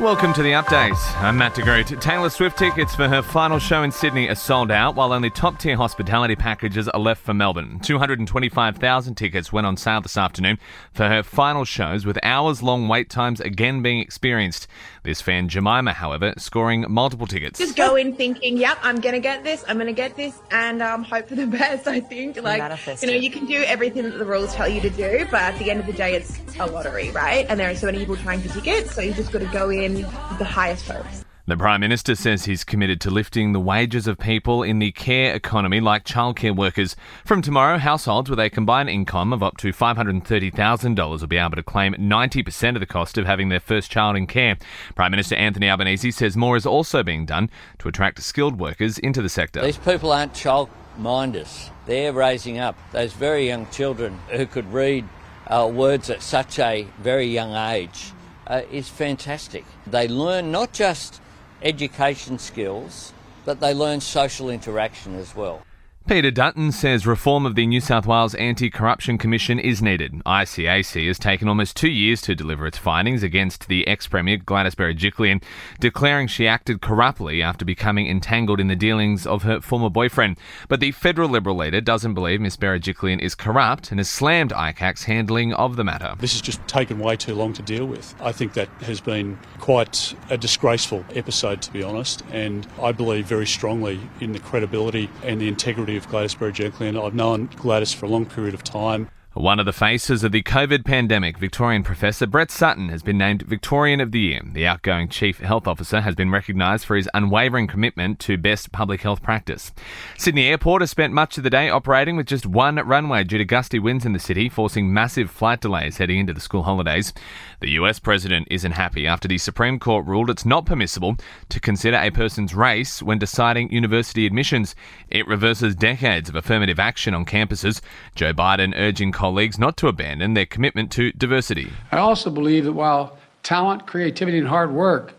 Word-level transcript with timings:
welcome 0.00 0.32
to 0.32 0.42
the 0.42 0.52
update. 0.52 0.96
I'm 1.16 1.36
Matt 1.36 1.54
DeGroot. 1.54 2.00
Taylor 2.00 2.30
Swift 2.30 2.56
tickets 2.56 2.94
for 2.94 3.06
her 3.06 3.20
final 3.20 3.58
show 3.58 3.82
in 3.82 3.92
Sydney 3.92 4.30
are 4.30 4.34
sold 4.34 4.70
out, 4.70 4.94
while 4.94 5.12
only 5.12 5.28
top 5.28 5.58
tier 5.58 5.76
hospitality 5.76 6.34
packages 6.34 6.88
are 6.88 6.98
left 6.98 7.22
for 7.22 7.34
Melbourne. 7.34 7.78
225,000 7.80 9.14
tickets 9.14 9.52
went 9.52 9.66
on 9.66 9.76
sale 9.76 10.00
this 10.00 10.16
afternoon 10.16 10.58
for 10.92 11.06
her 11.06 11.22
final 11.22 11.66
shows, 11.66 12.06
with 12.06 12.18
hours 12.22 12.62
long 12.62 12.88
wait 12.88 13.10
times 13.10 13.40
again 13.42 13.82
being 13.82 14.00
experienced. 14.00 14.66
This 15.02 15.20
fan, 15.20 15.48
Jemima, 15.48 15.92
however, 15.92 16.32
scoring 16.38 16.86
multiple 16.88 17.26
tickets. 17.26 17.58
Just 17.58 17.76
go 17.76 17.94
in 17.96 18.14
thinking, 18.14 18.56
yep, 18.56 18.78
I'm 18.82 19.00
going 19.00 19.14
to 19.14 19.20
get 19.20 19.44
this, 19.44 19.64
I'm 19.68 19.76
going 19.76 19.86
to 19.86 19.92
get 19.92 20.16
this, 20.16 20.38
and 20.50 20.80
um, 20.80 21.04
hope 21.04 21.28
for 21.28 21.34
the 21.34 21.46
best, 21.58 21.86
I 21.86 22.00
think. 22.00 22.40
Like, 22.40 22.58
Manifest 22.58 23.02
you 23.02 23.10
know, 23.10 23.14
it. 23.14 23.22
you 23.22 23.30
can 23.30 23.44
do 23.44 23.62
everything 23.64 24.04
that 24.04 24.18
the 24.18 24.24
rules 24.24 24.54
tell 24.54 24.68
you 24.68 24.80
to 24.80 24.90
do, 24.90 25.26
but 25.30 25.42
at 25.42 25.58
the 25.58 25.70
end 25.70 25.80
of 25.80 25.86
the 25.86 25.92
day, 25.92 26.14
it's 26.14 26.38
a 26.58 26.66
lottery, 26.66 27.10
right? 27.10 27.46
And 27.48 27.60
there 27.60 27.70
are 27.70 27.74
so 27.74 27.86
many 27.86 27.98
people 27.98 28.16
trying 28.16 28.40
for 28.40 28.48
tickets, 28.48 28.94
so 28.94 29.02
you 29.02 29.12
just 29.12 29.30
got 29.30 29.40
to 29.40 29.46
go 29.46 29.68
in 29.68 29.89
with 29.96 30.38
the 30.38 30.44
highest 30.44 30.88
hopes. 30.88 31.24
The 31.50 31.56
Prime 31.56 31.80
Minister 31.80 32.14
says 32.14 32.44
he's 32.44 32.62
committed 32.62 33.00
to 33.00 33.10
lifting 33.10 33.52
the 33.52 33.58
wages 33.58 34.06
of 34.06 34.20
people 34.20 34.62
in 34.62 34.78
the 34.78 34.92
care 34.92 35.34
economy, 35.34 35.80
like 35.80 36.04
childcare 36.04 36.54
workers. 36.54 36.94
From 37.24 37.42
tomorrow, 37.42 37.78
households 37.78 38.30
with 38.30 38.38
a 38.38 38.50
combined 38.50 38.88
income 38.88 39.32
of 39.32 39.42
up 39.42 39.56
to 39.56 39.72
$530,000 39.72 41.20
will 41.20 41.26
be 41.26 41.36
able 41.38 41.56
to 41.56 41.62
claim 41.64 41.94
90% 41.94 42.76
of 42.76 42.80
the 42.80 42.86
cost 42.86 43.18
of 43.18 43.26
having 43.26 43.48
their 43.48 43.58
first 43.58 43.90
child 43.90 44.16
in 44.16 44.28
care. 44.28 44.58
Prime 44.94 45.10
Minister 45.10 45.34
Anthony 45.34 45.68
Albanese 45.68 46.12
says 46.12 46.36
more 46.36 46.56
is 46.56 46.66
also 46.66 47.02
being 47.02 47.26
done 47.26 47.50
to 47.80 47.88
attract 47.88 48.22
skilled 48.22 48.60
workers 48.60 48.96
into 48.98 49.20
the 49.20 49.28
sector. 49.28 49.60
These 49.60 49.78
people 49.78 50.12
aren't 50.12 50.34
child 50.34 50.70
minders. 50.98 51.70
They're 51.86 52.12
raising 52.12 52.60
up 52.60 52.78
those 52.92 53.12
very 53.12 53.48
young 53.48 53.68
children 53.70 54.20
who 54.28 54.46
could 54.46 54.72
read 54.72 55.08
uh, 55.48 55.68
words 55.72 56.10
at 56.10 56.22
such 56.22 56.60
a 56.60 56.86
very 57.00 57.26
young 57.26 57.56
age 57.56 58.12
uh, 58.50 58.62
is 58.72 58.88
fantastic. 58.88 59.64
They 59.86 60.08
learn 60.08 60.50
not 60.50 60.72
just 60.72 61.20
education 61.62 62.38
skills, 62.38 63.12
but 63.44 63.60
they 63.60 63.72
learn 63.72 64.00
social 64.00 64.50
interaction 64.50 65.14
as 65.14 65.34
well. 65.36 65.62
Peter 66.08 66.30
Dutton 66.30 66.72
says 66.72 67.06
reform 67.06 67.46
of 67.46 67.54
the 67.54 67.66
New 67.66 67.80
South 67.80 68.04
Wales 68.04 68.34
Anti 68.34 68.68
Corruption 68.68 69.16
Commission 69.16 69.60
is 69.60 69.80
needed. 69.80 70.14
ICAC 70.26 71.06
has 71.06 71.20
taken 71.20 71.46
almost 71.46 71.76
two 71.76 71.90
years 71.90 72.20
to 72.22 72.34
deliver 72.34 72.66
its 72.66 72.78
findings 72.78 73.22
against 73.22 73.68
the 73.68 73.86
ex 73.86 74.08
Premier 74.08 74.38
Gladys 74.38 74.74
Berejiklian, 74.74 75.40
declaring 75.78 76.26
she 76.26 76.48
acted 76.48 76.80
corruptly 76.80 77.42
after 77.42 77.64
becoming 77.64 78.08
entangled 78.08 78.58
in 78.58 78.66
the 78.66 78.74
dealings 78.74 79.24
of 79.24 79.44
her 79.44 79.60
former 79.60 79.90
boyfriend. 79.90 80.36
But 80.68 80.80
the 80.80 80.90
federal 80.90 81.28
Liberal 81.28 81.54
leader 81.54 81.80
doesn't 81.80 82.14
believe 82.14 82.40
Ms 82.40 82.56
Berejiklian 82.56 83.20
is 83.20 83.36
corrupt 83.36 83.92
and 83.92 84.00
has 84.00 84.10
slammed 84.10 84.50
ICAC's 84.50 85.04
handling 85.04 85.52
of 85.52 85.76
the 85.76 85.84
matter. 85.84 86.14
This 86.18 86.32
has 86.32 86.40
just 86.40 86.66
taken 86.66 86.98
way 86.98 87.14
too 87.14 87.36
long 87.36 87.52
to 87.52 87.62
deal 87.62 87.86
with. 87.86 88.16
I 88.20 88.32
think 88.32 88.54
that 88.54 88.68
has 88.82 89.00
been 89.00 89.38
quite 89.58 90.16
a 90.28 90.36
disgraceful 90.36 91.04
episode, 91.14 91.62
to 91.62 91.72
be 91.72 91.84
honest, 91.84 92.24
and 92.32 92.66
I 92.82 92.90
believe 92.90 93.26
very 93.26 93.46
strongly 93.46 94.00
in 94.18 94.32
the 94.32 94.40
credibility 94.40 95.08
and 95.22 95.40
the 95.40 95.46
integrity 95.46 95.89
of 95.96 96.08
Gladys 96.08 96.34
Berejiklian. 96.34 97.02
I've 97.02 97.14
known 97.14 97.48
Gladys 97.56 97.92
for 97.92 98.06
a 98.06 98.08
long 98.08 98.26
period 98.26 98.54
of 98.54 98.62
time. 98.62 99.08
One 99.34 99.60
of 99.60 99.66
the 99.66 99.72
faces 99.72 100.24
of 100.24 100.32
the 100.32 100.42
COVID 100.42 100.84
pandemic, 100.84 101.38
Victorian 101.38 101.84
Professor 101.84 102.26
Brett 102.26 102.50
Sutton, 102.50 102.88
has 102.88 103.04
been 103.04 103.16
named 103.16 103.42
Victorian 103.42 104.00
of 104.00 104.10
the 104.10 104.18
Year. 104.18 104.40
The 104.44 104.66
outgoing 104.66 105.08
Chief 105.08 105.38
Health 105.38 105.68
Officer 105.68 106.00
has 106.00 106.16
been 106.16 106.32
recognised 106.32 106.84
for 106.84 106.96
his 106.96 107.08
unwavering 107.14 107.68
commitment 107.68 108.18
to 108.20 108.36
best 108.36 108.72
public 108.72 109.02
health 109.02 109.22
practice. 109.22 109.70
Sydney 110.18 110.48
Airport 110.48 110.82
has 110.82 110.90
spent 110.90 111.12
much 111.12 111.38
of 111.38 111.44
the 111.44 111.48
day 111.48 111.70
operating 111.70 112.16
with 112.16 112.26
just 112.26 112.44
one 112.44 112.74
runway 112.74 113.22
due 113.22 113.38
to 113.38 113.44
gusty 113.44 113.78
winds 113.78 114.04
in 114.04 114.14
the 114.14 114.18
city, 114.18 114.48
forcing 114.48 114.92
massive 114.92 115.30
flight 115.30 115.60
delays 115.60 115.98
heading 115.98 116.18
into 116.18 116.32
the 116.32 116.40
school 116.40 116.64
holidays. 116.64 117.12
The 117.60 117.70
US 117.72 118.00
President 118.00 118.48
isn't 118.50 118.72
happy 118.72 119.06
after 119.06 119.28
the 119.28 119.38
Supreme 119.38 119.78
Court 119.78 120.06
ruled 120.06 120.28
it's 120.28 120.44
not 120.44 120.66
permissible 120.66 121.16
to 121.50 121.60
consider 121.60 121.98
a 121.98 122.10
person's 122.10 122.52
race 122.52 123.00
when 123.00 123.20
deciding 123.20 123.70
university 123.70 124.26
admissions. 124.26 124.74
It 125.08 125.28
reverses 125.28 125.76
decades 125.76 126.28
of 126.28 126.34
affirmative 126.34 126.80
action 126.80 127.14
on 127.14 127.24
campuses. 127.24 127.80
Joe 128.16 128.32
Biden 128.32 128.72
urging 128.76 129.12
colleagues 129.30 129.60
not 129.60 129.76
to 129.76 129.86
abandon 129.86 130.34
their 130.34 130.44
commitment 130.44 130.90
to 130.90 131.12
diversity. 131.12 131.70
I 131.92 131.98
also 131.98 132.30
believe 132.30 132.64
that 132.64 132.72
while 132.72 133.16
talent, 133.44 133.86
creativity, 133.86 134.38
and 134.38 134.48
hard 134.48 134.72
work 134.72 135.12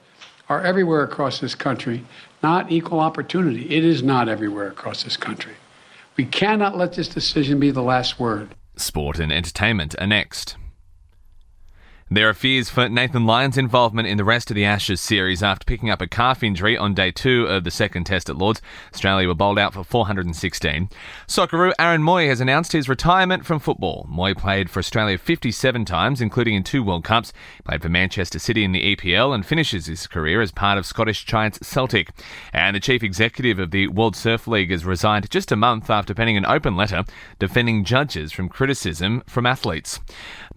are 0.50 0.62
everywhere 0.62 1.02
across 1.02 1.40
this 1.40 1.56
country, 1.56 2.04
not 2.44 2.70
equal 2.70 3.00
opportunity. 3.00 3.74
It 3.74 3.86
is 3.86 4.04
not 4.04 4.28
everywhere 4.28 4.68
across 4.68 5.04
this 5.04 5.16
country. 5.16 5.54
We 6.18 6.26
cannot 6.26 6.78
let 6.78 6.92
this 6.92 7.08
decision 7.08 7.58
be 7.58 7.72
the 7.72 7.82
last 7.82 8.20
word. 8.20 8.54
Sport 8.76 9.18
and 9.18 9.32
entertainment 9.32 9.96
are 9.98 10.08
next. 10.08 10.58
There 12.14 12.28
are 12.28 12.34
fears 12.34 12.70
for 12.70 12.90
Nathan 12.90 13.26
Lyon's 13.26 13.58
involvement 13.58 14.06
in 14.06 14.18
the 14.18 14.26
rest 14.26 14.52
of 14.52 14.56
the 14.56 14.66
Ashes 14.66 15.00
series 15.00 15.42
after 15.42 15.64
picking 15.64 15.90
up 15.90 16.02
a 16.02 16.08
calf 16.08 16.44
injury 16.44 16.78
on 16.78 16.94
day 16.94 17.10
two 17.10 17.46
of 17.46 17.64
the 17.64 17.72
second 17.72 18.04
test 18.04 18.30
at 18.30 18.36
Lords. 18.36 18.62
Australia 18.94 19.30
were 19.30 19.34
bowled 19.34 19.58
out 19.58 19.74
for 19.74 19.86
416. 19.86 20.90
Socceroo 21.26 21.72
Aaron 21.80 22.02
Mooy 22.02 22.28
has 22.28 22.42
announced 22.42 22.74
his 22.74 22.90
retirement 22.90 23.46
from 23.46 23.60
football. 23.60 24.10
Mooy 24.12 24.36
played 24.38 24.70
for 24.70 24.80
Australia 24.80 25.18
57 25.18 25.86
times, 25.86 26.20
including 26.20 26.54
in 26.54 26.64
two 26.64 26.84
World 26.84 27.06
Cups, 27.06 27.32
played 27.64 27.82
for 27.82 27.88
Manchester 27.88 28.40
City 28.40 28.66
in 28.66 28.74
the 28.74 28.94
EPL, 28.94 29.34
and 29.34 29.46
finishes 29.46 29.86
his 29.86 30.06
career 30.06 30.42
as 30.42 30.52
part 30.52 30.78
of 30.78 30.86
Scottish 30.86 31.24
Giants 31.24 31.66
Celtic. 31.66 32.10
And 32.52 32.76
the 32.76 32.82
chief 32.82 33.04
executive 33.04 33.58
of 33.58 33.72
the 33.72 33.88
World 33.88 34.18
Surf 34.18 34.50
League 34.50 34.72
has 34.72 34.84
resigned 34.84 35.30
just 35.30 35.50
a 35.50 35.56
month 35.56 35.90
after 35.90 36.14
penning 36.14 36.36
an 36.36 36.46
open 36.46 36.76
letter 36.76 37.06
defending 37.40 37.86
judges 37.86 38.34
from 38.34 38.50
criticism 38.50 39.24
from 39.28 39.46
athletes. 39.46 40.02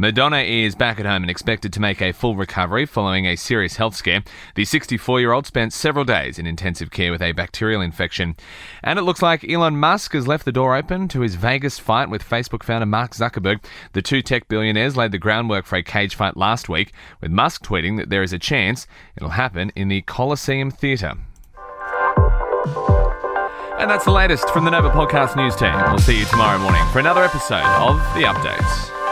Madonna 0.00 0.38
is 0.38 0.74
back 0.74 0.98
at 0.98 1.06
home 1.06 1.22
and 1.22 1.30
expected 1.44 1.74
to 1.74 1.80
make 1.80 2.00
a 2.00 2.10
full 2.10 2.36
recovery 2.36 2.86
following 2.86 3.26
a 3.26 3.36
serious 3.36 3.76
health 3.76 3.94
scare. 3.94 4.24
The 4.54 4.64
64 4.64 5.20
year 5.20 5.32
old 5.32 5.46
spent 5.46 5.74
several 5.74 6.06
days 6.06 6.38
in 6.38 6.46
intensive 6.46 6.90
care 6.90 7.12
with 7.12 7.20
a 7.20 7.32
bacterial 7.32 7.82
infection. 7.82 8.34
And 8.82 8.98
it 8.98 9.02
looks 9.02 9.20
like 9.20 9.46
Elon 9.46 9.76
Musk 9.76 10.14
has 10.14 10.26
left 10.26 10.46
the 10.46 10.52
door 10.52 10.74
open 10.74 11.06
to 11.08 11.20
his 11.20 11.34
Vegas 11.34 11.78
fight 11.78 12.08
with 12.08 12.24
Facebook 12.24 12.62
founder 12.62 12.86
Mark 12.86 13.10
Zuckerberg. 13.10 13.62
The 13.92 14.00
two 14.00 14.22
tech 14.22 14.48
billionaires 14.48 14.96
laid 14.96 15.12
the 15.12 15.18
groundwork 15.18 15.66
for 15.66 15.76
a 15.76 15.82
cage 15.82 16.14
fight 16.14 16.34
last 16.34 16.70
week, 16.70 16.94
with 17.20 17.30
Musk 17.30 17.62
tweeting 17.62 17.98
that 17.98 18.08
there 18.08 18.22
is 18.22 18.32
a 18.32 18.38
chance 18.38 18.86
it'll 19.14 19.28
happen 19.28 19.70
in 19.76 19.88
the 19.88 20.00
Coliseum 20.00 20.70
Theatre. 20.70 21.12
And 23.78 23.90
that's 23.90 24.06
the 24.06 24.12
latest 24.12 24.48
from 24.48 24.64
the 24.64 24.70
Nova 24.70 24.88
Podcast 24.88 25.36
News 25.36 25.56
team. 25.56 25.74
We'll 25.88 25.98
see 25.98 26.18
you 26.18 26.24
tomorrow 26.24 26.58
morning 26.58 26.86
for 26.90 27.00
another 27.00 27.22
episode 27.22 27.66
of 27.66 27.96
The 28.14 28.22
Updates. 28.22 29.03